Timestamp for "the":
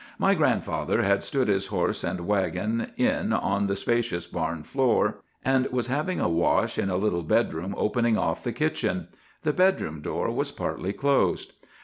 3.67-3.75, 8.43-8.51, 9.43-9.53